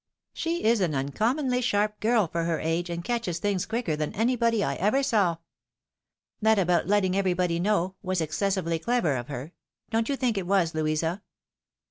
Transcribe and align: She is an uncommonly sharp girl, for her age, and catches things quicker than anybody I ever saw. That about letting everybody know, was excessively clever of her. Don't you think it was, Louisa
She 0.33 0.63
is 0.63 0.81
an 0.81 0.95
uncommonly 0.95 1.61
sharp 1.61 1.99
girl, 1.99 2.27
for 2.27 2.45
her 2.45 2.59
age, 2.59 2.89
and 2.89 3.03
catches 3.03 3.37
things 3.37 3.67
quicker 3.67 3.95
than 3.95 4.13
anybody 4.15 4.63
I 4.63 4.73
ever 4.77 5.03
saw. 5.03 5.37
That 6.41 6.57
about 6.57 6.87
letting 6.87 7.15
everybody 7.15 7.59
know, 7.59 7.93
was 8.01 8.19
excessively 8.19 8.79
clever 8.79 9.15
of 9.15 9.27
her. 9.27 9.53
Don't 9.91 10.09
you 10.09 10.15
think 10.15 10.39
it 10.39 10.47
was, 10.47 10.73
Louisa 10.73 11.21